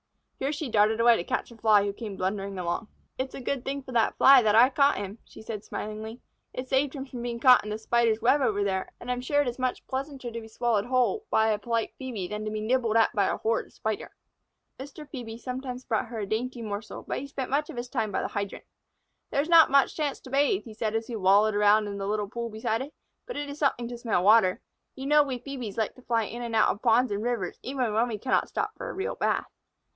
[0.39, 2.87] Here she darted away to catch a Fly who came blundering along.
[3.19, 6.19] "It's a good thing for that Fly that I got him," she said, smilingly.
[6.51, 9.21] "It saved him from being caught in the Spider's web over there, and I am
[9.21, 12.49] sure it is much pleasanter to be swallowed whole by a polite Phœbe than to
[12.49, 14.15] be nibbled at by a horrid Spider."
[14.79, 15.07] Mr.
[15.07, 18.23] Phœbe sometimes brought her a dainty morsel, but he spent much of his time by
[18.23, 18.65] the hydrant.
[19.29, 22.07] "There is not much chance to bathe," he said, as he wallowed around in the
[22.07, 22.95] little pool beside it,
[23.27, 24.61] "but it is something to smell water.
[24.95, 27.93] You know we Phœbes like to fly in and out of ponds and rivers, even
[27.93, 29.45] when we cannot stop for a real bath."